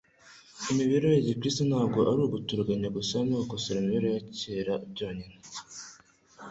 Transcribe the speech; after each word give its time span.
Imibereho 0.71 1.13
ya 1.15 1.23
gikristo 1.27 1.61
ntabwo 1.69 1.99
ari 2.11 2.21
uguturuganya 2.27 2.87
gusa 2.97 3.15
no 3.25 3.35
gukosora 3.41 3.77
imibereho 3.79 4.15
ya 4.17 4.25
kera 4.39 4.73
byonyine; 4.91 5.37